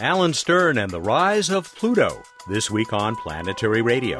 [0.00, 4.18] Alan Stern and the Rise of Pluto, this week on Planetary Radio.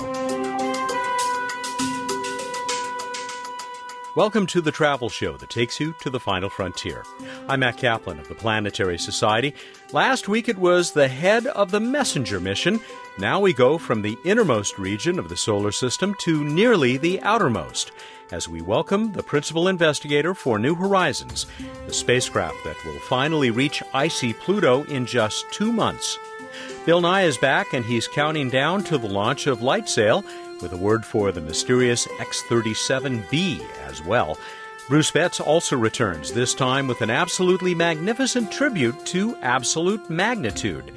[4.14, 7.02] Welcome to the travel show that takes you to the final frontier.
[7.48, 9.52] I'm Matt Kaplan of the Planetary Society.
[9.92, 12.78] Last week it was the head of the Messenger mission.
[13.18, 17.90] Now we go from the innermost region of the solar system to nearly the outermost
[18.32, 21.46] as we welcome the principal investigator for New Horizons,
[21.86, 26.18] the spacecraft that will finally reach icy Pluto in just two months.
[26.86, 30.24] Bill Nye is back and he's counting down to the launch of LightSail
[30.60, 34.38] with a word for the mysterious X 37B as well.
[34.88, 40.92] Bruce Betts also returns, this time with an absolutely magnificent tribute to absolute magnitude.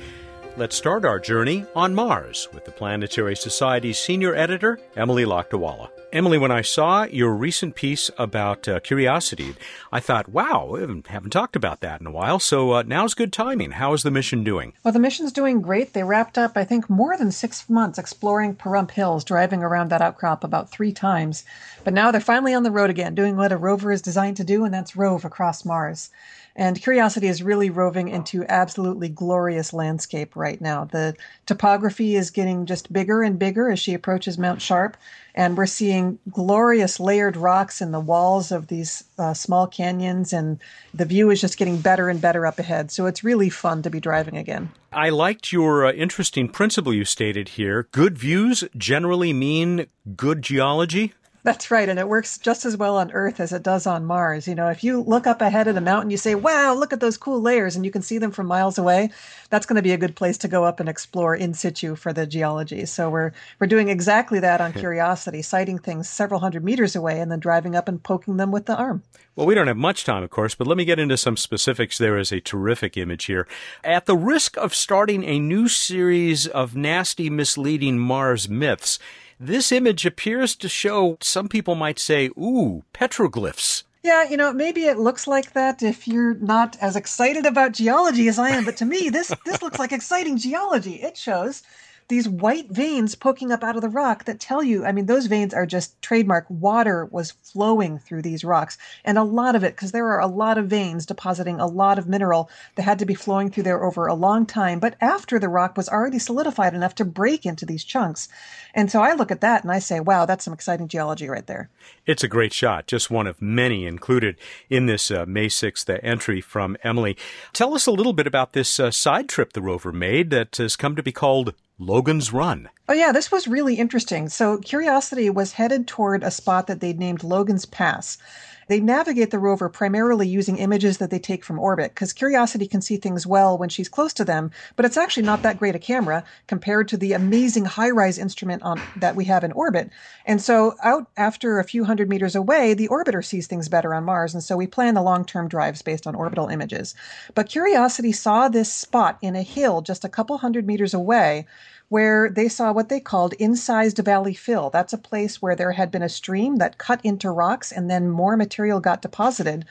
[0.58, 5.92] Let's start our journey on Mars with the Planetary Society's senior editor, Emily Lakdawalla.
[6.12, 9.54] Emily, when I saw your recent piece about uh, Curiosity,
[9.92, 13.14] I thought, wow, we haven't, haven't, talked about that in a while, so uh, now's
[13.14, 13.70] good timing.
[13.70, 14.74] How is the mission doing?
[14.84, 15.94] Well, the mission's doing great.
[15.94, 20.02] They wrapped up, I think, more than six months exploring Pahrump Hills, driving around that
[20.02, 21.46] outcrop about three times.
[21.84, 24.44] But now they're finally on the road again, doing what a rover is designed to
[24.44, 26.10] do, and that's rove across Mars.
[26.58, 30.86] And Curiosity is really roving into absolutely glorious landscape right now.
[30.86, 34.98] The topography is getting just bigger and bigger as she approaches Mount Sharp.
[35.36, 40.34] And we're seeing glorious layered rocks in the walls of these uh, small canyons.
[40.34, 40.60] And
[40.96, 42.92] the view is just getting better and better up ahead.
[42.92, 44.72] So it's really fun to be driving again.
[44.92, 47.88] I liked your uh, interesting principle you stated here.
[47.92, 49.86] Good views generally mean
[50.16, 51.14] good geology.
[51.48, 51.88] That's right.
[51.88, 54.50] And it works just as well on Earth as it does on Mars.
[54.50, 57.00] You know, if you look up ahead at a mountain, you say, wow, look at
[57.00, 59.12] those cool layers, and you can see them from miles away.
[59.50, 62.12] That's going to be a good place to go up and explore in situ for
[62.12, 62.86] the geology.
[62.86, 63.32] So we're,
[63.62, 67.78] we're doing exactly that on Curiosity, sighting things several hundred meters away and then driving
[67.78, 69.04] up and poking them with the arm.
[69.38, 71.98] Well, we don't have much time, of course, but let me get into some specifics.
[71.98, 73.48] There is a terrific image here.
[73.86, 79.00] At the risk of starting a new series of nasty, misleading Mars myths,
[79.40, 83.84] this image appears to show, some people might say, ooh, petroglyphs.
[84.04, 88.28] Yeah, you know, maybe it looks like that if you're not as excited about geology
[88.28, 90.96] as I am, but to me, this this looks like exciting geology.
[91.02, 91.62] It shows
[92.10, 95.26] these white veins poking up out of the rock that tell you, I mean, those
[95.26, 96.46] veins are just trademark.
[96.50, 100.28] Water was flowing through these rocks, and a lot of it, because there are a
[100.28, 103.84] lot of veins depositing a lot of mineral that had to be flowing through there
[103.84, 107.66] over a long time, but after the rock was already solidified enough to break into
[107.66, 108.30] these chunks.
[108.74, 111.46] And so I look at that and I say, wow, that's some exciting geology right
[111.46, 111.70] there.
[112.06, 114.38] It's a great shot, just one of many included
[114.70, 117.18] in this uh, May 6th uh, entry from Emily.
[117.52, 120.78] Tell us a little bit about this uh, side trip the rover made that has
[120.78, 122.70] come to be called Logan's Run.
[122.90, 124.30] Oh, yeah, this was really interesting.
[124.30, 128.18] So, Curiosity was headed toward a spot that they'd named Logan's Pass.
[128.68, 132.82] They navigate the rover primarily using images that they take from orbit because Curiosity can
[132.82, 135.80] see things well when she's close to them, but it's actually not that great a
[135.80, 139.90] camera compared to the amazing HiRISE instrument on, that we have in orbit.
[140.26, 144.04] And so out after a few hundred meters away, the orbiter sees things better on
[144.04, 144.34] Mars.
[144.34, 146.96] And so we plan the long-term drives based on orbital images.
[147.36, 151.46] But Curiosity saw this spot in a hill just a couple hundred meters away
[151.90, 154.70] where they saw what they called incised valley fill.
[154.70, 158.10] That's a place where there had been a stream that cut into rocks and then
[158.10, 159.66] more material got deposited.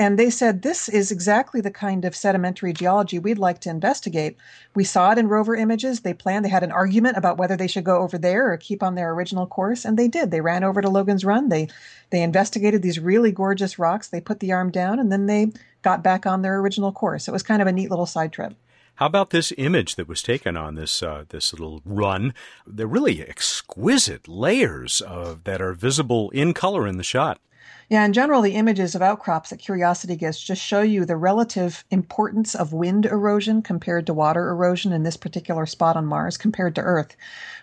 [0.00, 4.36] And they said, this is exactly the kind of sedimentary geology we'd like to investigate.
[4.76, 6.00] We saw it in rover images.
[6.00, 8.80] They planned, they had an argument about whether they should go over there or keep
[8.80, 9.84] on their original course.
[9.84, 10.30] And they did.
[10.30, 11.48] They ran over to Logan's Run.
[11.48, 11.68] They,
[12.10, 14.06] they investigated these really gorgeous rocks.
[14.06, 15.50] They put the arm down and then they
[15.82, 17.26] got back on their original course.
[17.26, 18.54] It was kind of a neat little side trip.
[18.98, 22.34] How about this image that was taken on this uh, this little run?
[22.66, 27.38] They're really exquisite layers of, that are visible in color in the shot.
[27.90, 31.84] Yeah, in general, the images of outcrops that Curiosity gets just show you the relative
[31.90, 36.74] importance of wind erosion compared to water erosion in this particular spot on Mars compared
[36.74, 37.16] to Earth.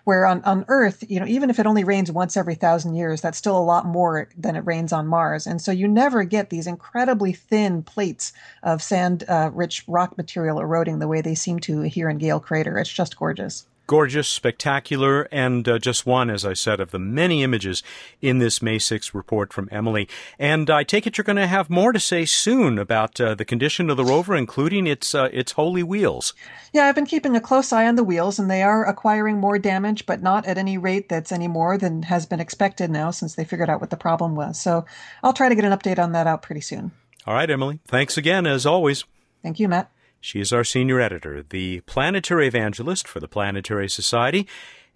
[0.03, 3.21] Where on, on Earth, you know, even if it only rains once every thousand years,
[3.21, 5.45] that's still a lot more than it rains on Mars.
[5.45, 8.33] And so you never get these incredibly thin plates
[8.63, 12.39] of sand uh, rich rock material eroding the way they seem to here in Gale
[12.39, 12.79] Crater.
[12.79, 17.43] It's just gorgeous gorgeous, spectacular, and uh, just one, as I said, of the many
[17.43, 17.83] images
[18.21, 20.07] in this May 6th report from Emily.
[20.39, 23.45] And I take it you're going to have more to say soon about uh, the
[23.45, 26.33] condition of the rover, including its uh, its holy wheels.
[26.73, 29.59] Yeah, I've been keeping a close eye on the wheels, and they are acquiring more
[29.59, 33.35] damage, but not at any rate that's any more than has been expected now since
[33.35, 34.59] they figured out what the problem was.
[34.59, 34.85] So
[35.23, 36.91] I'll try to get an update on that out pretty soon.
[37.27, 37.79] All right, Emily.
[37.87, 39.05] Thanks again, as always.
[39.41, 39.91] Thank you, Matt.
[40.25, 44.47] She is our senior editor, the planetary evangelist for the Planetary Society,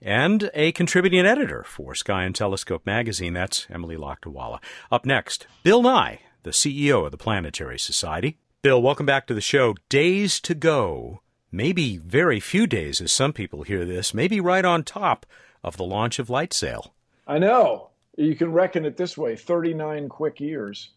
[0.02, 3.34] and a contributing editor for Sky and Telescope magazine.
[3.34, 4.60] That's Emily Lakdawalla.
[4.92, 8.40] Up next, Bill Nye, the CEO of the Planetary Society.
[8.64, 9.76] Bill, welcome back to the show.
[9.88, 11.22] Days to go
[11.52, 15.28] maybe very few days as some people hear this, maybe right on top
[15.64, 16.90] of the launch of LightSail.
[17.28, 17.92] I know.
[18.18, 20.90] You can reckon it this way 39 quick years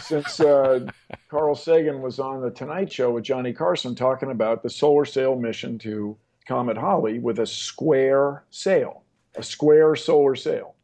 [0.00, 0.86] since uh,
[1.28, 5.36] Carl Sagan was on The Tonight Show with Johnny Carson talking about the solar sail
[5.36, 9.02] mission to Comet Halley with a square sail,
[9.36, 10.74] a square solar sail.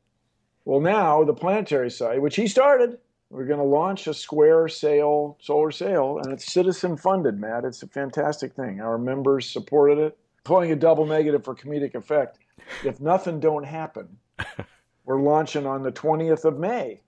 [0.65, 2.99] Well, now the planetary side, which he started,
[3.31, 7.65] we're going to launch a square sail, solar sail, and it's citizen funded, Matt.
[7.65, 8.81] It's a fantastic thing.
[8.81, 12.39] Our members supported it, pulling a double negative for comedic effect.
[12.85, 14.17] If nothing don't happen,
[15.05, 17.01] we're launching on the 20th of May.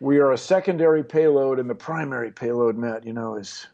[0.00, 3.66] We are a secondary payload, and the primary payload, Matt, you know, is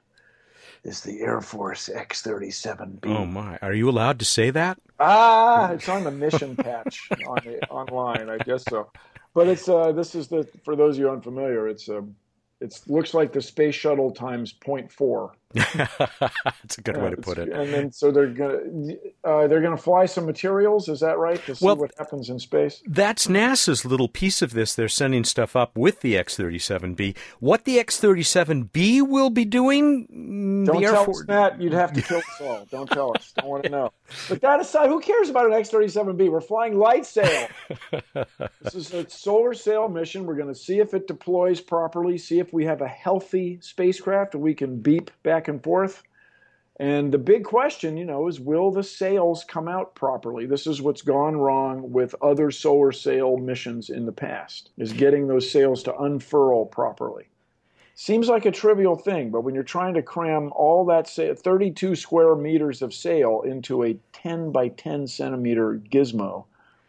[0.82, 3.06] is the Air Force X-37B.
[3.06, 3.58] Oh my!
[3.62, 4.78] Are you allowed to say that?
[5.00, 8.28] Ah, it's on the mission patch on the, online.
[8.28, 8.90] I guess so.
[9.34, 11.68] But it's uh, this is the for those of you unfamiliar.
[11.68, 12.14] It's um,
[12.60, 15.30] it looks like the space shuttle times 0.4.
[15.74, 17.48] That's a good way to put it.
[17.50, 18.58] And then so they're gonna
[19.22, 20.88] uh, they're gonna fly some materials.
[20.88, 21.44] Is that right?
[21.46, 22.82] To see well, what happens in space.
[22.86, 24.74] That's NASA's little piece of this.
[24.74, 27.16] They're sending stuff up with the X-37B.
[27.38, 30.08] What the X-37B will be doing?
[30.08, 31.20] Mm, Don't tell Force...
[31.20, 31.60] us that.
[31.60, 32.66] You'd have to kill us all.
[32.70, 33.32] Don't tell us.
[33.36, 33.92] Don't want to know.
[34.28, 36.30] But that aside, who cares about an X-37B?
[36.30, 37.48] We're flying LightSail.
[38.62, 40.26] this is a solar sail mission.
[40.26, 42.18] We're going to see if it deploys properly.
[42.18, 46.02] See if we have a healthy spacecraft and we can beep back and forth.
[46.80, 50.46] And the big question, you know, is will the sails come out properly?
[50.46, 55.28] This is what's gone wrong with other solar sail missions in the past, is getting
[55.28, 57.28] those sails to unfurl properly.
[57.94, 61.94] Seems like a trivial thing, but when you're trying to cram all that say, 32
[61.94, 66.44] square meters of sail into a 10 by 10 centimeter gizmo,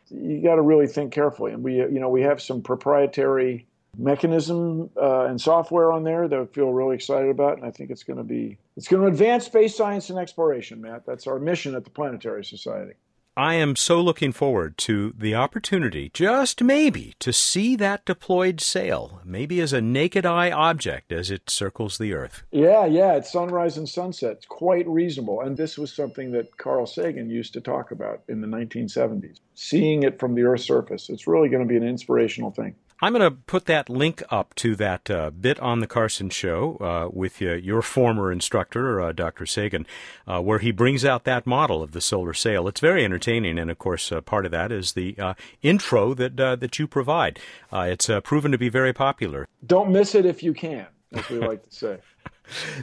[0.10, 1.52] you got to really think carefully.
[1.52, 6.40] And we, you know, we have some proprietary mechanism uh, and software on there that
[6.40, 9.08] I feel really excited about, and I think it's going to be it's going to
[9.08, 11.06] advance space science and exploration, Matt.
[11.06, 12.94] That's our mission at the Planetary Society.
[13.38, 19.20] I am so looking forward to the opportunity, just maybe, to see that deployed sail,
[19.26, 22.44] maybe as a naked eye object as it circles the Earth.
[22.52, 24.38] Yeah, yeah, it's sunrise and sunset.
[24.38, 25.42] It's quite reasonable.
[25.42, 29.42] And this was something that Carl Sagan used to talk about in the 1970s.
[29.54, 32.76] Seeing it from the Earth's surface, it's really going to be an inspirational thing.
[33.02, 36.78] I'm going to put that link up to that uh, bit on the Carson Show
[36.78, 39.46] uh, with uh, your former instructor, uh, Dr.
[39.46, 39.86] Sagan,
[40.26, 42.70] uh, where he brings out that model of the solar sail.
[42.70, 45.18] It's very entertaining, and of course, uh, part of that is the
[45.62, 47.40] intro that that you provide.
[47.74, 49.48] it's proven to be very popular.
[49.66, 52.00] Don't miss it if you can, as we like to say.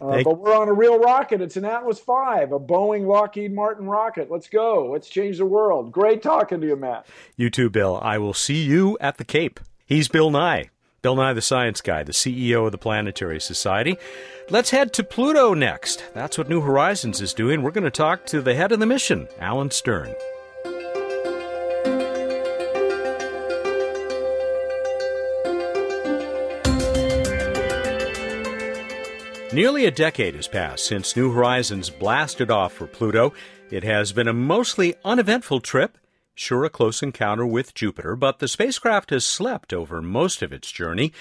[0.00, 1.40] Uh, but we're on a real rocket.
[1.40, 4.28] It's an Atlas V, a Boeing Lockheed Martin rocket.
[4.28, 4.90] Let's go.
[4.90, 5.92] Let's change the world.
[5.92, 7.06] Great talking to you, Matt.
[7.36, 7.96] You too, Bill.
[8.02, 9.60] I will see you at the Cape.
[9.86, 10.70] He's Bill Nye.
[11.02, 13.98] Bill Nye, the Science Guy, the CEO of the Planetary Society.
[14.48, 16.04] Let's head to Pluto next.
[16.14, 17.62] That's what New Horizons is doing.
[17.62, 20.14] We're going to talk to the head of the mission, Alan Stern.
[29.52, 33.34] Nearly a decade has passed since New Horizons blasted off for Pluto.
[33.70, 35.98] It has been a mostly uneventful trip
[36.34, 40.72] Sure, a close encounter with Jupiter, but the spacecraft has slept over most of its
[40.72, 41.12] journey.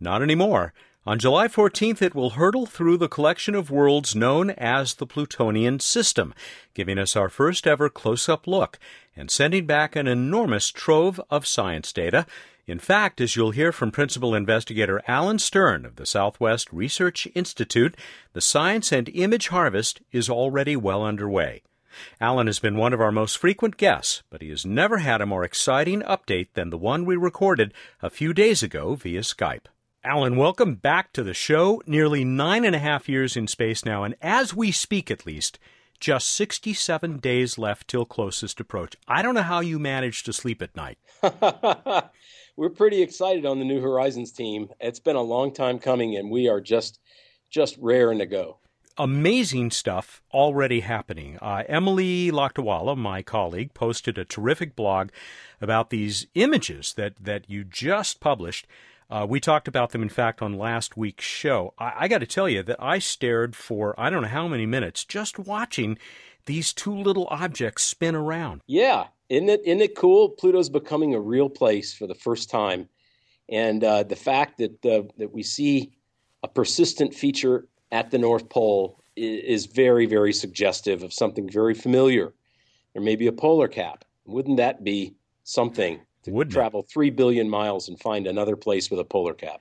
[0.00, 0.72] Not anymore.
[1.06, 5.78] On July 14th, it will hurtle through the collection of worlds known as the Plutonian
[5.78, 6.34] System,
[6.74, 8.76] giving us our first ever close up look
[9.14, 12.26] and sending back an enormous trove of science data.
[12.66, 17.96] In fact, as you'll hear from Principal Investigator Alan Stern of the Southwest Research Institute,
[18.32, 21.62] the science and image harvest is already well underway.
[22.20, 25.26] Alan has been one of our most frequent guests, but he has never had a
[25.26, 27.72] more exciting update than the one we recorded
[28.02, 29.66] a few days ago via Skype.
[30.04, 31.82] Alan, welcome back to the show.
[31.86, 35.58] Nearly nine and a half years in space now, and as we speak at least,
[35.98, 38.96] just 67 days left till closest approach.
[39.08, 40.98] I don't know how you manage to sleep at night.
[42.56, 44.68] We're pretty excited on the New Horizons team.
[44.80, 47.00] It's been a long time coming, and we are just
[47.50, 48.58] just raring to go
[48.98, 51.38] amazing stuff already happening.
[51.40, 55.10] Uh, Emily Lakdawalla, my colleague, posted a terrific blog
[55.60, 58.66] about these images that, that you just published.
[59.08, 61.74] Uh, we talked about them, in fact, on last week's show.
[61.78, 64.66] I, I got to tell you that I stared for I don't know how many
[64.66, 65.98] minutes just watching
[66.46, 68.62] these two little objects spin around.
[68.66, 70.30] Yeah, isn't it isn't it cool?
[70.30, 72.88] Pluto's becoming a real place for the first time,
[73.48, 75.92] and uh, the fact that uh, that we see
[76.42, 82.34] a persistent feature at the North Pole is very, very suggestive of something very familiar.
[82.92, 84.04] There may be a polar cap.
[84.26, 85.14] Wouldn't that be
[85.44, 86.90] something to Wouldn't travel it?
[86.90, 89.60] three billion miles and find another place with a polar cap?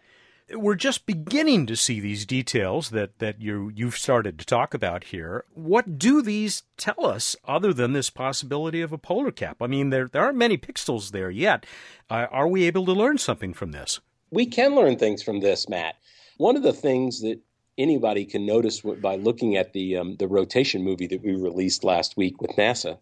[0.53, 5.05] We're just beginning to see these details that, that you, you've started to talk about
[5.05, 5.43] here.
[5.53, 9.57] What do these tell us other than this possibility of a polar cap?
[9.61, 11.65] I mean, there, there aren't many pixels there yet.
[12.11, 14.01] Uh, are we able to learn something from this?
[14.29, 15.95] We can learn things from this, Matt.
[16.37, 17.39] One of the things that
[17.77, 22.17] anybody can notice by looking at the um, the rotation movie that we released last
[22.17, 22.97] week with NASA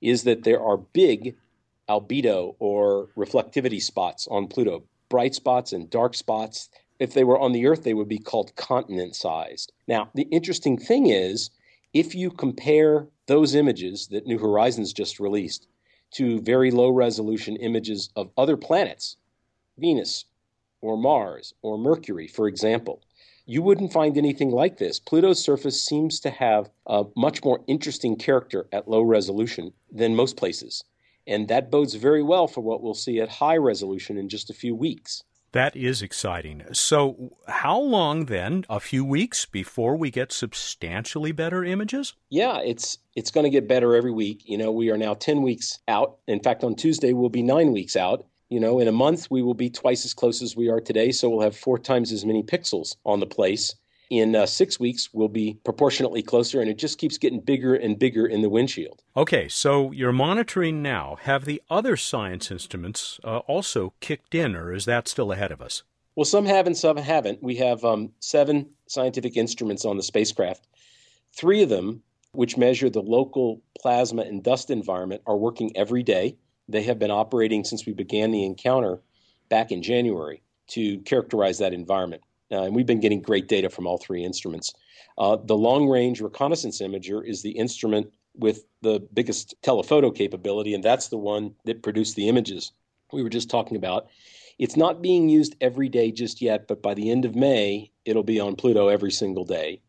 [0.00, 1.36] is that there are big
[1.88, 6.68] albedo or reflectivity spots on Pluto, bright spots and dark spots.
[6.98, 9.72] If they were on the Earth, they would be called continent sized.
[9.86, 11.50] Now, the interesting thing is,
[11.94, 15.66] if you compare those images that New Horizons just released
[16.12, 19.16] to very low resolution images of other planets,
[19.78, 20.24] Venus
[20.80, 23.02] or Mars or Mercury, for example,
[23.48, 25.00] you wouldn't find anything like this.
[25.00, 30.36] Pluto's surface seems to have a much more interesting character at low resolution than most
[30.36, 30.84] places.
[31.26, 34.54] And that bodes very well for what we'll see at high resolution in just a
[34.54, 35.24] few weeks.
[35.52, 36.62] That is exciting.
[36.72, 38.66] So, how long then?
[38.68, 42.12] A few weeks before we get substantially better images?
[42.28, 44.42] Yeah, it's it's going to get better every week.
[44.44, 46.18] You know, we are now 10 weeks out.
[46.26, 48.26] In fact, on Tuesday we'll be 9 weeks out.
[48.50, 51.12] You know, in a month, we will be twice as close as we are today,
[51.12, 53.74] so we'll have four times as many pixels on the place.
[54.08, 57.98] In uh, six weeks, we'll be proportionately closer, and it just keeps getting bigger and
[57.98, 59.02] bigger in the windshield.
[59.14, 61.18] Okay, so you're monitoring now.
[61.22, 65.60] Have the other science instruments uh, also kicked in, or is that still ahead of
[65.60, 65.82] us?
[66.16, 67.42] Well, some have and some haven't.
[67.42, 70.66] We have um, seven scientific instruments on the spacecraft.
[71.34, 72.02] Three of them,
[72.32, 76.38] which measure the local plasma and dust environment, are working every day.
[76.68, 79.00] They have been operating since we began the encounter
[79.48, 82.22] back in January to characterize that environment.
[82.50, 84.74] Uh, and we've been getting great data from all three instruments.
[85.16, 90.84] Uh, the long range reconnaissance imager is the instrument with the biggest telephoto capability, and
[90.84, 92.72] that's the one that produced the images
[93.12, 94.08] we were just talking about.
[94.58, 98.22] It's not being used every day just yet, but by the end of May, it'll
[98.22, 99.80] be on Pluto every single day.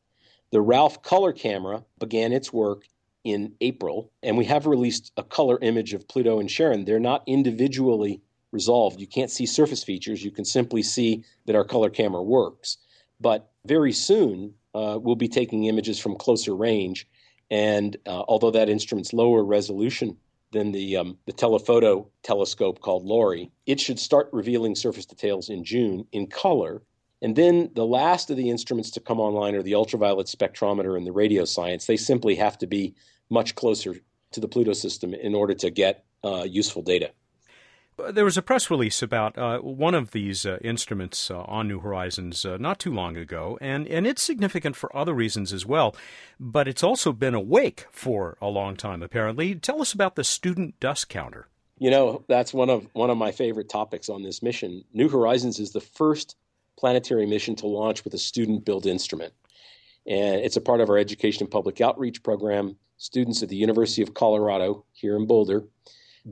[0.51, 2.85] The Ralph color camera began its work
[3.23, 6.85] in April, and we have released a color image of Pluto and Charon.
[6.85, 8.21] They're not individually
[8.51, 8.99] resolved.
[8.99, 10.23] You can't see surface features.
[10.23, 12.77] You can simply see that our color camera works.
[13.19, 17.07] But very soon, uh, we'll be taking images from closer range.
[17.51, 20.17] And uh, although that instrument's lower resolution
[20.51, 25.63] than the, um, the telephoto telescope called LORRI, it should start revealing surface details in
[25.63, 26.81] June in color.
[27.21, 31.05] And then the last of the instruments to come online are the ultraviolet spectrometer and
[31.05, 31.85] the radio science.
[31.85, 32.95] They simply have to be
[33.29, 33.95] much closer
[34.31, 37.11] to the Pluto system in order to get uh, useful data.
[38.11, 41.79] There was a press release about uh, one of these uh, instruments uh, on New
[41.79, 45.93] Horizons uh, not too long ago, and, and it's significant for other reasons as well,
[46.39, 49.53] but it's also been awake for a long time, apparently.
[49.55, 51.49] Tell us about the student dust counter.
[51.77, 54.83] You know, that's one of one of my favorite topics on this mission.
[54.93, 56.35] New Horizons is the first
[56.79, 59.33] planetary mission to launch with a student built instrument.
[60.07, 62.77] And it's a part of our education and public outreach program.
[62.97, 65.65] Students at the University of Colorado here in Boulder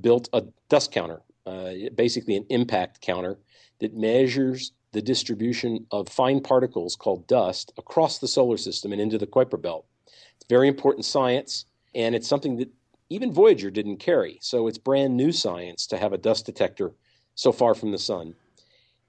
[0.01, 3.37] built a dust counter, uh, basically an impact counter
[3.79, 9.17] that measures the distribution of fine particles called dust across the solar system and into
[9.17, 9.85] the Kuiper belt.
[10.05, 12.69] It's very important science, and it's something that
[13.09, 14.39] even Voyager didn't carry.
[14.41, 16.93] So it's brand new science to have a dust detector
[17.35, 18.33] so far from the sun.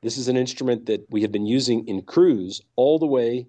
[0.01, 3.47] This is an instrument that we have been using in crews all the way,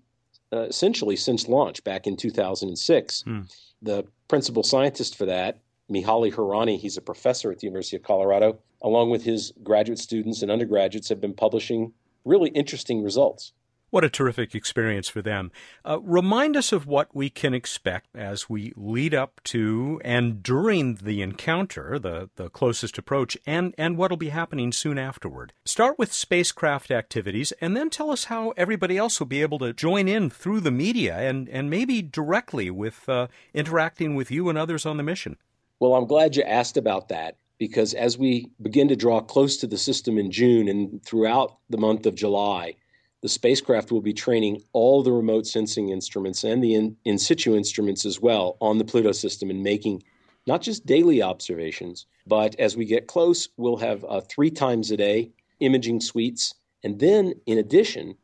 [0.52, 3.22] uh, essentially, since launch back in 2006.
[3.22, 3.42] Hmm.
[3.82, 5.60] The principal scientist for that,
[5.92, 10.42] Mihaly Horanyi, he's a professor at the University of Colorado, along with his graduate students
[10.42, 11.94] and undergraduates, have been publishing
[12.26, 13.54] really interesting results.
[13.92, 15.52] What a terrific experience for them.
[15.84, 20.96] Uh, remind us of what we can expect as we lead up to and during
[20.96, 25.54] the encounter, the, the closest approach, and, and what will be happening soon afterward.
[25.66, 29.74] Start with spacecraft activities and then tell us how everybody else will be able to
[29.74, 34.58] join in through the media and, and maybe directly with uh, interacting with you and
[34.58, 35.36] others on the mission.
[35.80, 39.68] Well, I'm glad you asked about that because as we begin to draw close to
[39.68, 42.76] the system in June and throughout the month of July,
[43.22, 47.56] the spacecraft will be training all the remote sensing instruments and the in, in, situ
[47.56, 50.04] instruments as well on the Pluto system and making
[50.48, 54.98] not just daily observations, but as we get close, we'll have uh, three times a
[54.98, 56.56] day imaging suites.
[56.84, 58.16] And then, in addition,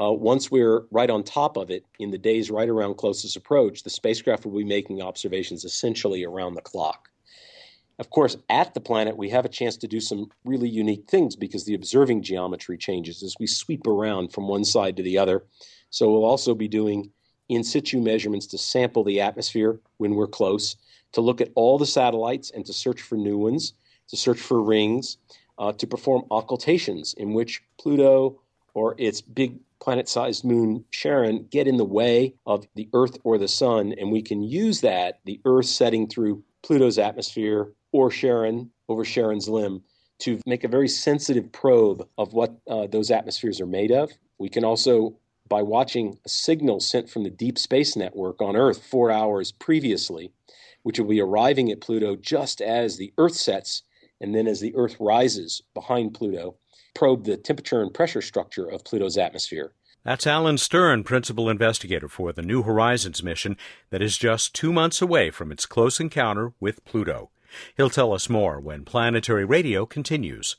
[0.00, 3.82] uh, once we're right on top of it in the days right around closest approach,
[3.82, 7.10] the spacecraft will be making observations essentially around the clock.
[7.98, 11.34] Of course, at the planet, we have a chance to do some really unique things
[11.34, 15.44] because the observing geometry changes as we sweep around from one side to the other.
[15.90, 17.10] So we'll also be doing
[17.48, 20.76] in situ measurements to sample the atmosphere when we're close,
[21.12, 23.72] to look at all the satellites and to search for new ones,
[24.08, 25.16] to search for rings,
[25.58, 28.40] uh, to perform occultations in which Pluto
[28.74, 33.38] or its big planet sized moon Charon get in the way of the Earth or
[33.38, 38.70] the Sun, and we can use that, the Earth setting through Pluto's atmosphere or Charon
[38.88, 39.82] over Charon's limb,
[40.20, 44.10] to make a very sensitive probe of what uh, those atmospheres are made of.
[44.38, 45.16] We can also,
[45.48, 50.32] by watching a signal sent from the Deep Space Network on Earth four hours previously,
[50.82, 53.82] which will be arriving at Pluto just as the Earth sets
[54.20, 56.56] and then as the Earth rises behind Pluto,
[56.94, 59.72] probe the temperature and pressure structure of Pluto's atmosphere.
[60.04, 63.56] That's Alan Stern, principal investigator for the New Horizons mission
[63.90, 67.30] that is just two months away from its close encounter with Pluto.
[67.76, 70.56] He'll tell us more when Planetary Radio continues.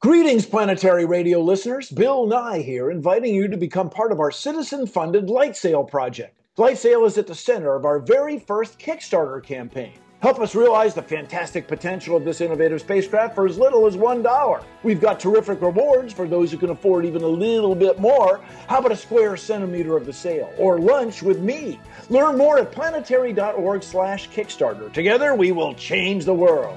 [0.00, 1.90] Greetings, Planetary Radio listeners.
[1.90, 6.40] Bill Nye here, inviting you to become part of our citizen funded LightSail project.
[6.56, 9.94] LightSail is at the center of our very first Kickstarter campaign.
[10.20, 14.64] Help us realize the fantastic potential of this innovative spacecraft for as little as $1.
[14.82, 18.40] We've got terrific rewards for those who can afford even a little bit more.
[18.66, 21.78] How about a square centimeter of the sail or lunch with me?
[22.10, 24.92] Learn more at planetary.org slash Kickstarter.
[24.92, 26.76] Together we will change the world.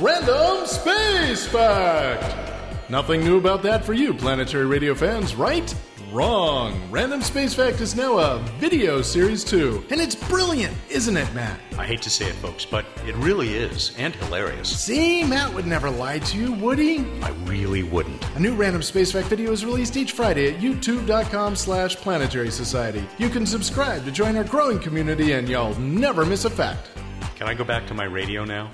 [0.00, 2.90] Random Space Fact!
[2.90, 5.72] Nothing new about that for you, Planetary Radio fans, right?
[6.12, 6.90] Wrong.
[6.90, 9.84] Random Space Fact is now a video series too.
[9.90, 11.60] And it's brilliant, isn't it, Matt?
[11.78, 14.68] I hate to say it, folks, but it really is, and hilarious.
[14.68, 16.98] See, Matt would never lie to you, would he?
[17.22, 18.28] I really wouldn't.
[18.30, 23.04] A new Random Space Fact video is released each Friday at youtube.com slash planetary society.
[23.18, 26.88] You can subscribe to join our growing community and y'all never miss a fact.
[27.36, 28.70] Can I go back to my radio now?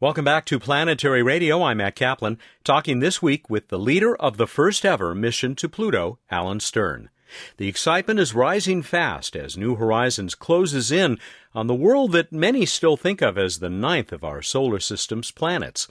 [0.00, 1.60] Welcome back to Planetary Radio.
[1.60, 5.68] I'm Matt Kaplan, talking this week with the leader of the first ever mission to
[5.68, 7.10] Pluto, Alan Stern.
[7.56, 11.18] The excitement is rising fast as New Horizons closes in
[11.52, 15.32] on the world that many still think of as the ninth of our solar system's
[15.32, 15.88] planets.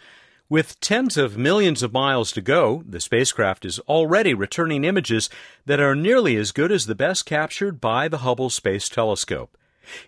[0.48, 5.30] With tens of millions of miles to go, the spacecraft is already returning images
[5.66, 9.58] that are nearly as good as the best captured by the Hubble Space Telescope.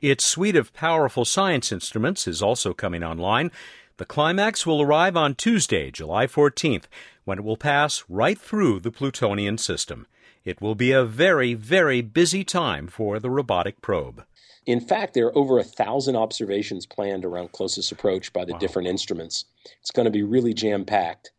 [0.02, 3.52] Its suite of powerful science instruments is also coming online,
[4.00, 6.86] the climax will arrive on Tuesday, July 14th,
[7.26, 10.08] when it will pass right through the Plutonian system.
[10.46, 14.24] It will be a very, very busy time for the robotic probe.
[14.66, 18.60] In fact, there are over a thousand observations planned around closest approach by the wow.
[18.60, 19.44] different instruments.
[19.82, 21.32] It's going to be really jam packed.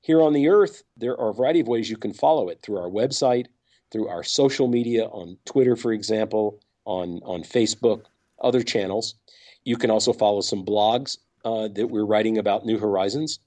[0.00, 2.78] Here on the Earth, there are a variety of ways you can follow it through
[2.78, 3.46] our website,
[3.92, 8.06] through our social media, on Twitter, for example, on, on Facebook,
[8.42, 9.14] other channels.
[9.62, 13.38] You can also follow some blogs uh, that we're writing about New Horizons.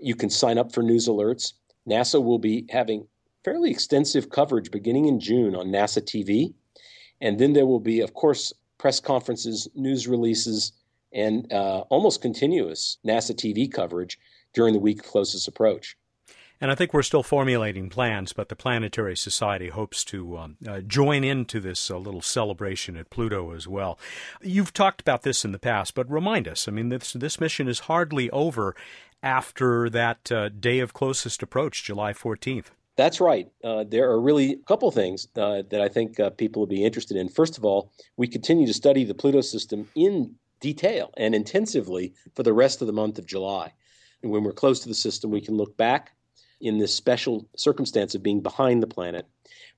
[0.00, 1.52] You can sign up for news alerts.
[1.88, 3.06] NASA will be having
[3.44, 6.52] fairly extensive coverage beginning in June on NASA TV.
[7.20, 10.72] And then there will be, of course, press conferences, news releases,
[11.12, 14.18] and uh, almost continuous NASA TV coverage
[14.52, 15.96] during the week closest approach.
[16.64, 20.80] And I think we're still formulating plans, but the Planetary Society hopes to um, uh,
[20.80, 23.98] join into this uh, little celebration at Pluto as well.
[24.40, 26.66] You've talked about this in the past, but remind us.
[26.66, 28.74] I mean, this this mission is hardly over
[29.22, 32.68] after that uh, day of closest approach, July 14th.
[32.96, 33.52] That's right.
[33.62, 36.82] Uh, there are really a couple things uh, that I think uh, people will be
[36.82, 37.28] interested in.
[37.28, 42.42] First of all, we continue to study the Pluto system in detail and intensively for
[42.42, 43.74] the rest of the month of July.
[44.22, 46.12] And when we're close to the system, we can look back
[46.60, 49.26] in this special circumstance of being behind the planet,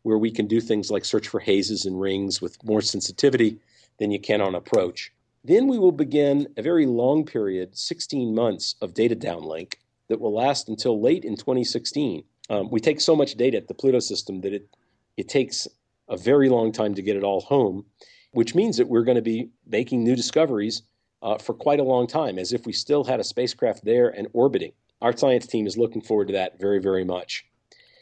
[0.03, 3.59] where we can do things like search for hazes and rings with more sensitivity
[3.99, 5.13] than you can on approach.
[5.45, 9.75] Then we will begin a very long period, 16 months of data downlink
[10.09, 12.25] that will last until late in 2016.
[12.51, 14.69] Um, we take so much data at the Pluto system that it,
[15.17, 15.67] it takes
[16.09, 17.85] a very long time to get it all home,
[18.33, 20.83] which means that we're going to be making new discoveries
[21.23, 24.29] uh, for quite a long time, as if we still had a spacecraft there and
[24.33, 24.73] orbiting.
[25.03, 27.45] Our science team is looking forward to that very, very much.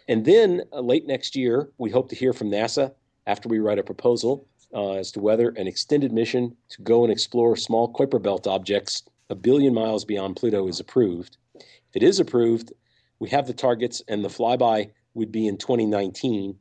[0.09, 2.93] And then uh, late next year, we hope to hear from NASA
[3.27, 7.13] after we write a proposal uh, as to whether an extended mission to go and
[7.13, 11.39] explore small Kuiper Belt objects a billion miles beyond Pluto is approved.
[11.55, 12.73] If it is approved,
[13.19, 16.57] we have the targets, and the flyby would be in 2019.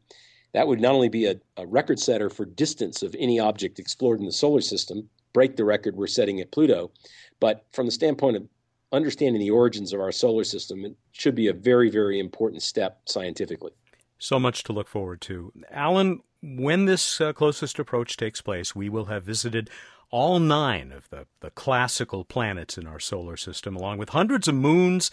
[0.53, 4.19] That would not only be a, a record setter for distance of any object explored
[4.19, 6.91] in the solar system, break the record we're setting at Pluto,
[7.39, 8.47] but from the standpoint of
[8.93, 13.01] understanding the origins of our solar system it should be a very, very important step
[13.05, 13.71] scientifically.
[14.19, 15.51] So much to look forward to.
[15.71, 19.69] Alan, when this uh, closest approach takes place, we will have visited
[20.11, 24.55] all nine of the, the classical planets in our solar system, along with hundreds of
[24.55, 25.09] moons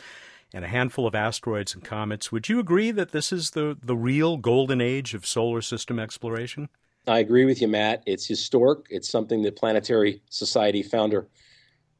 [0.52, 2.30] and a handful of asteroids and comets.
[2.30, 6.68] Would you agree that this is the, the real golden age of solar system exploration?
[7.06, 8.02] I agree with you, Matt.
[8.04, 8.80] It's historic.
[8.90, 11.28] It's something that Planetary Society founder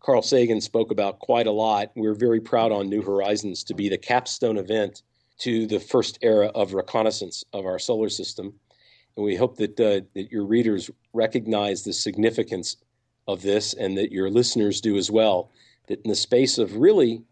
[0.01, 1.93] Carl Sagan spoke about quite a lot.
[1.95, 5.03] We're very proud on New Horizons to be the capstone event
[5.41, 8.55] to the first era of reconnaissance of our solar system.
[9.17, 12.77] And we hope that, uh, that your readers recognize the significance
[13.29, 15.51] of this and that your listeners do as well.
[15.89, 17.23] That in the space of really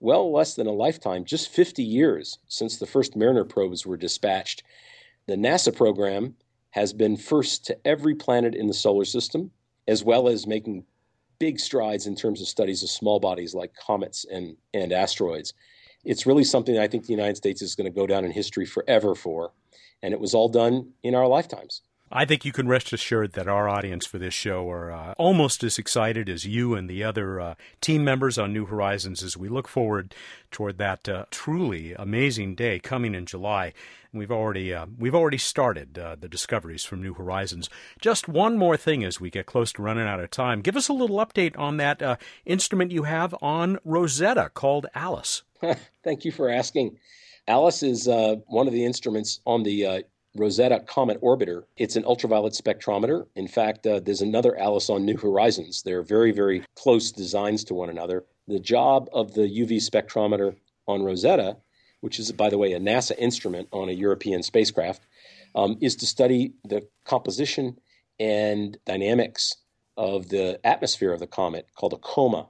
[0.00, 4.64] well less than a lifetime, just 50 years since the first Mariner probes were dispatched,
[5.26, 6.34] the NASA program
[6.70, 9.50] has been first to every planet in the solar system,
[9.86, 10.84] as well as making
[11.38, 15.54] big strides in terms of studies of small bodies like comets and, and asteroids.
[16.04, 18.66] It's really something I think the United States is going to go down in history
[18.66, 19.52] forever for.
[20.02, 21.82] And it was all done in our lifetimes.
[22.10, 25.64] I think you can rest assured that our audience for this show are uh, almost
[25.64, 29.48] as excited as you and the other uh, team members on New Horizons as we
[29.48, 30.14] look forward
[30.52, 33.72] toward that uh, truly amazing day coming in July.
[34.12, 37.68] we've already uh, we've already started uh, the discoveries from New Horizons.
[38.00, 40.62] Just one more thing as we get close to running out of time.
[40.62, 45.42] Give us a little update on that uh, instrument you have on Rosetta called Alice.
[46.04, 46.98] Thank you for asking.
[47.48, 50.04] Alice is one of the instruments on the
[50.36, 51.64] Rosetta Comet Orbiter.
[51.76, 53.26] It's an ultraviolet spectrometer.
[53.34, 55.82] In fact, uh, there's another Alice on New Horizons.
[55.82, 58.24] They're very, very close designs to one another.
[58.46, 61.56] The job of the UV spectrometer on Rosetta,
[62.00, 65.02] which is, by the way, a NASA instrument on a European spacecraft,
[65.54, 67.78] um, is to study the composition
[68.20, 69.56] and dynamics
[69.96, 72.48] of the atmosphere of the comet called a coma.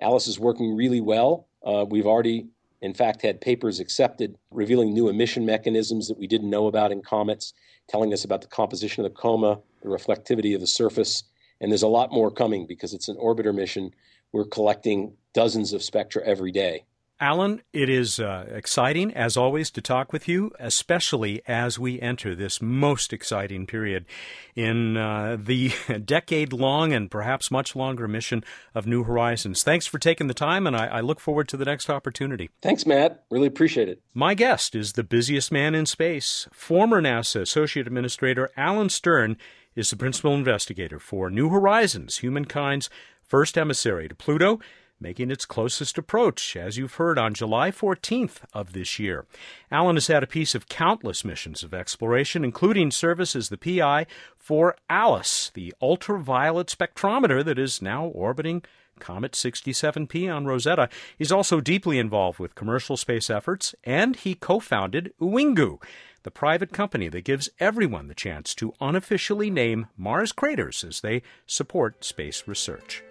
[0.00, 1.48] Alice is working really well.
[1.64, 2.48] Uh, we've already
[2.80, 7.02] in fact, had papers accepted revealing new emission mechanisms that we didn't know about in
[7.02, 7.52] comets,
[7.88, 11.24] telling us about the composition of the coma, the reflectivity of the surface.
[11.60, 13.92] And there's a lot more coming because it's an orbiter mission.
[14.32, 16.84] We're collecting dozens of spectra every day.
[17.20, 22.32] Alan, it is uh, exciting, as always, to talk with you, especially as we enter
[22.32, 24.06] this most exciting period
[24.54, 25.72] in uh, the
[26.04, 29.64] decade long and perhaps much longer mission of New Horizons.
[29.64, 32.50] Thanks for taking the time, and I, I look forward to the next opportunity.
[32.62, 33.24] Thanks, Matt.
[33.30, 34.00] Really appreciate it.
[34.14, 36.46] My guest is the busiest man in space.
[36.52, 39.36] Former NASA Associate Administrator Alan Stern
[39.74, 42.88] is the principal investigator for New Horizons, humankind's
[43.22, 44.60] first emissary to Pluto
[45.00, 49.26] making its closest approach, as you've heard, on July 14th of this year.
[49.70, 54.06] Alan has had a piece of countless missions of exploration, including service as the PI
[54.36, 58.62] for ALICE, the ultraviolet spectrometer that is now orbiting
[58.98, 60.88] Comet 67P on Rosetta.
[61.16, 65.80] He's also deeply involved with commercial space efforts, and he co founded Uwingu,
[66.24, 71.22] the private company that gives everyone the chance to unofficially name Mars craters as they
[71.46, 73.02] support space research.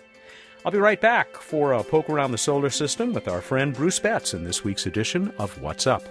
[0.66, 4.00] I'll be right back for a poke around the solar system with our friend Bruce
[4.00, 6.04] Betts in this week's edition of What's Up.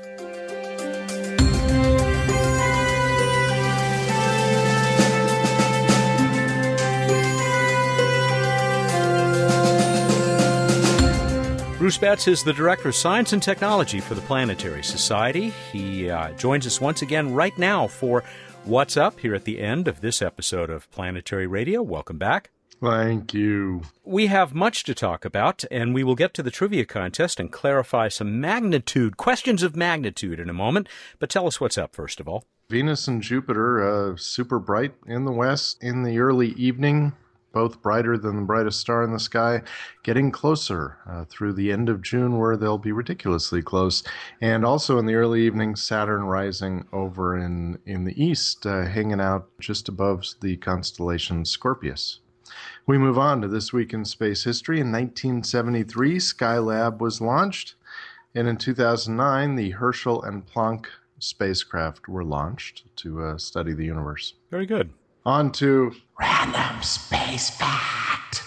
[11.79, 15.53] Bruce Betts is the Director of Science and Technology for the Planetary Society.
[15.71, 18.25] He uh, joins us once again right now for
[18.65, 21.83] What's Up here at the end of this episode of Planetary Radio.
[21.83, 22.51] Welcome back.
[22.83, 23.83] Thank you.
[24.05, 27.51] We have much to talk about, and we will get to the trivia contest and
[27.51, 30.89] clarify some magnitude, questions of magnitude in a moment.
[31.19, 32.45] But tell us what's up, first of all.
[32.69, 37.15] Venus and Jupiter, uh, super bright in the west in the early evening,
[37.53, 39.62] both brighter than the brightest star in the sky,
[40.03, 44.03] getting closer uh, through the end of June, where they'll be ridiculously close.
[44.43, 49.21] And also in the early evening, Saturn rising over in, in the east, uh, hanging
[49.21, 52.21] out just above the constellation Scorpius.
[52.87, 54.81] We move on to this week in space history.
[54.81, 57.75] In 1973, Skylab was launched,
[58.35, 60.87] and in 2009, the Herschel and Planck
[61.19, 64.35] spacecraft were launched to uh, study the universe.
[64.51, 64.93] Very good.
[65.25, 68.43] On to random space fact.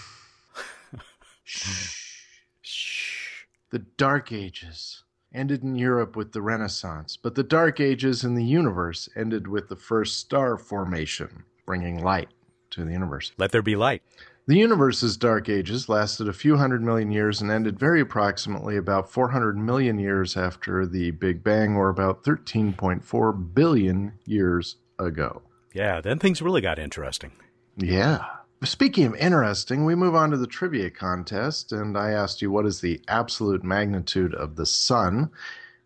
[1.44, 2.24] Shh.
[2.62, 3.46] Shh.
[3.72, 8.44] The Dark Ages ended in Europe with the Renaissance, but the Dark Ages in the
[8.44, 12.30] universe ended with the first star formation, bringing light
[12.71, 13.32] to the universe.
[13.38, 14.01] Let there be light.
[14.49, 19.12] The universe's dark ages lasted a few hundred million years and ended very approximately about
[19.12, 25.43] 400 million years after the Big Bang, or about 13.4 billion years ago.
[25.71, 27.32] Yeah, then things really got interesting.
[27.77, 28.25] Yeah.
[28.63, 32.65] Speaking of interesting, we move on to the trivia contest, and I asked you what
[32.65, 35.29] is the absolute magnitude of the sun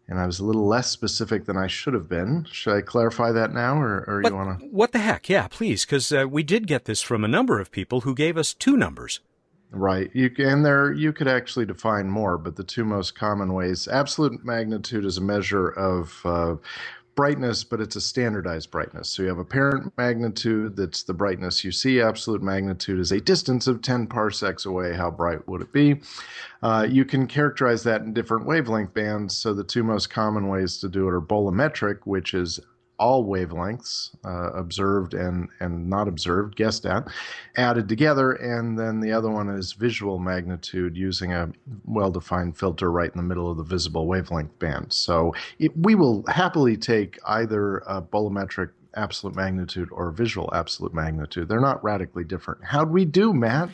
[0.08, 2.46] and I was a little less specific than I should have been.
[2.52, 4.66] Should I clarify that now, or, or you want to?
[4.68, 5.30] What the heck?
[5.30, 8.38] Yeah, please, because uh, we did get this from a number of people who gave
[8.38, 9.22] us two numbers.
[9.72, 10.12] Right.
[10.14, 14.46] You and there you could actually define more, but the two most common ways: absolute
[14.46, 16.56] magnitude is a measure of uh,
[17.16, 19.10] brightness, but it's a standardized brightness.
[19.10, 22.02] So you have apparent magnitude, that's the brightness you see.
[22.02, 24.94] Absolute magnitude is a distance of 10 parsecs away.
[24.94, 26.02] How bright would it be?
[26.62, 29.36] Uh, you can characterize that in different wavelength bands.
[29.36, 32.60] So the two most common ways to do it are bolometric, which is
[33.04, 37.06] all wavelengths uh, observed and, and not observed, guessed at,
[37.58, 38.32] added together.
[38.32, 41.52] And then the other one is visual magnitude using a
[41.84, 44.94] well defined filter right in the middle of the visible wavelength band.
[44.94, 51.50] So it, we will happily take either a bolometric absolute magnitude or visual absolute magnitude.
[51.50, 52.64] They're not radically different.
[52.64, 53.70] How'd we do, Matt?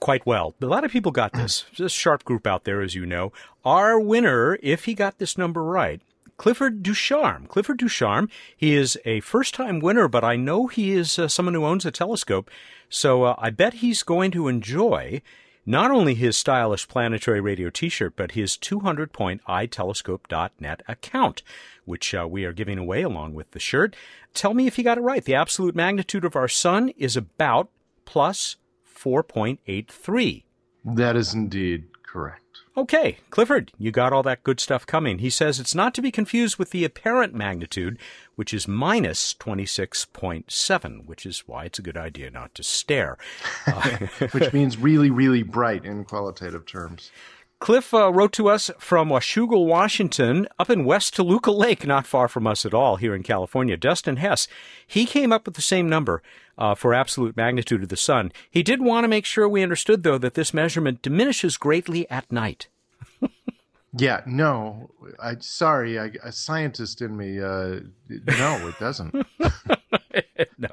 [0.00, 0.54] Quite well.
[0.60, 1.64] A lot of people got this.
[1.78, 3.32] A sharp group out there, as you know.
[3.64, 6.02] Our winner, if he got this number right,
[6.36, 7.46] Clifford Ducharme.
[7.46, 11.54] Clifford Ducharme, he is a first time winner, but I know he is uh, someone
[11.54, 12.50] who owns a telescope.
[12.88, 15.22] So uh, I bet he's going to enjoy
[15.66, 21.42] not only his stylish planetary radio t shirt, but his 200 point itelescope.net account,
[21.84, 23.96] which uh, we are giving away along with the shirt.
[24.34, 25.24] Tell me if you got it right.
[25.24, 27.70] The absolute magnitude of our sun is about
[28.04, 30.44] plus 4.83.
[30.84, 32.43] That is indeed correct.
[32.76, 35.20] Okay, Clifford, you got all that good stuff coming.
[35.20, 37.98] He says it's not to be confused with the apparent magnitude,
[38.34, 43.16] which is minus 26.7, which is why it's a good idea not to stare.
[43.68, 43.98] Uh,
[44.32, 47.12] which means really, really bright in qualitative terms.
[47.64, 52.28] Cliff uh, wrote to us from Washougal, Washington, up in West Toluca Lake, not far
[52.28, 53.74] from us at all here in California.
[53.74, 54.46] Dustin Hess,
[54.86, 56.22] he came up with the same number
[56.58, 58.32] uh, for absolute magnitude of the sun.
[58.50, 62.30] He did want to make sure we understood, though, that this measurement diminishes greatly at
[62.30, 62.68] night.
[63.96, 67.40] yeah, no, I sorry, I, a scientist in me.
[67.40, 69.26] Uh, no, it doesn't.
[70.58, 70.68] no,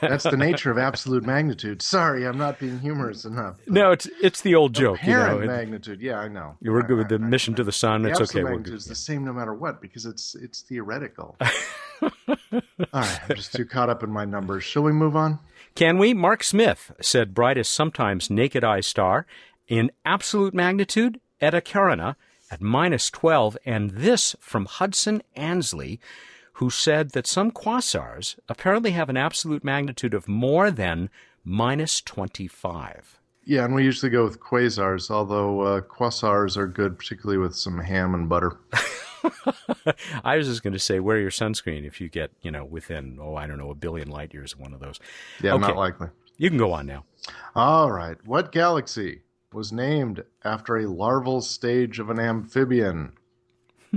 [0.00, 1.82] that's the nature of absolute magnitude.
[1.82, 3.56] Sorry, I'm not being humorous enough.
[3.66, 4.98] No, it's it's the old joke.
[4.98, 6.00] Apparent you know, magnitude.
[6.00, 6.56] Yeah, I know.
[6.60, 8.02] You were good with the I, mission I, to the sun.
[8.02, 8.42] The it's okay.
[8.42, 11.36] Magnitude is the same no matter what because it's it's theoretical.
[12.02, 12.08] All
[12.92, 14.64] right, I'm just too caught up in my numbers.
[14.64, 15.38] Shall we move on?
[15.74, 16.14] Can we?
[16.14, 19.26] Mark Smith said brightest sometimes naked eye star
[19.66, 22.16] in absolute magnitude Eta Carina
[22.50, 26.00] at minus 12, and this from Hudson Ansley,
[26.54, 31.10] who said that some quasars apparently have an absolute magnitude of more than
[31.44, 33.20] minus 25.
[33.44, 37.78] Yeah, and we usually go with quasars, although uh, quasars are good, particularly with some
[37.78, 38.56] ham and butter.
[40.24, 43.18] I was just going to say, wear your sunscreen if you get, you know, within,
[43.20, 44.98] oh, I don't know, a billion light years of one of those.
[45.42, 45.60] Yeah, okay.
[45.60, 46.08] not likely.
[46.38, 47.04] You can go on now.
[47.54, 48.16] All right.
[48.24, 53.12] What galaxy was named after a larval stage of an amphibian?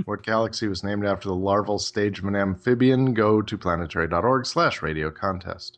[0.05, 3.13] What galaxy was named after the larval stage of an amphibian?
[3.13, 5.77] Go to planetary.org slash radio contest.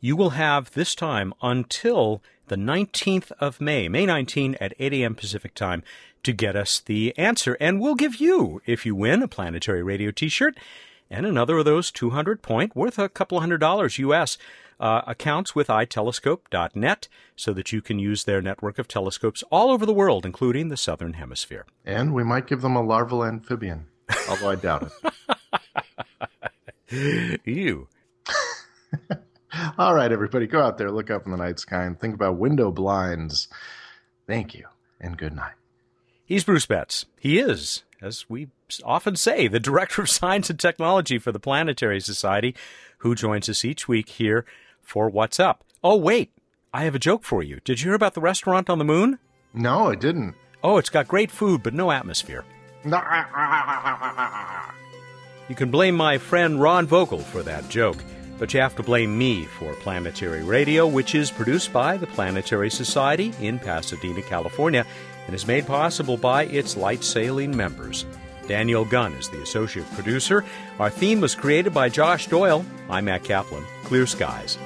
[0.00, 5.14] You will have this time until the 19th of May, May 19 at 8 a.m.
[5.14, 5.82] Pacific time,
[6.22, 7.56] to get us the answer.
[7.60, 10.56] And we'll give you, if you win, a Planetary Radio t shirt
[11.10, 14.38] and another of those 200 point, worth a couple hundred dollars US,
[14.78, 19.86] uh, accounts with itelescope.net so that you can use their network of telescopes all over
[19.86, 21.66] the world, including the Southern Hemisphere.
[21.84, 23.86] And we might give them a larval amphibian,
[24.28, 24.90] although I doubt
[26.90, 27.40] it.
[27.44, 27.88] you.
[29.78, 32.36] All right, everybody, go out there, look up in the night sky, and think about
[32.36, 33.48] window blinds.
[34.26, 34.66] Thank you,
[35.00, 35.54] and good night.
[36.24, 37.06] He's Bruce Betts.
[37.18, 38.48] He is, as we
[38.84, 42.54] often say, the Director of Science and Technology for the Planetary Society,
[42.98, 44.44] who joins us each week here
[44.86, 45.64] for What's Up.
[45.84, 46.30] Oh, wait,
[46.72, 47.60] I have a joke for you.
[47.64, 49.18] Did you hear about the restaurant on the moon?
[49.52, 50.34] No, I didn't.
[50.62, 52.44] Oh, it's got great food, but no atmosphere.
[55.48, 57.98] you can blame my friend Ron Vogel for that joke,
[58.38, 62.70] but you have to blame me for Planetary Radio, which is produced by the Planetary
[62.70, 64.86] Society in Pasadena, California
[65.26, 68.04] and is made possible by its light sailing members.
[68.46, 70.44] Daniel Gunn is the associate producer.
[70.78, 72.64] Our theme was created by Josh Doyle.
[72.88, 73.64] I'm Matt Kaplan.
[73.82, 74.56] Clear skies.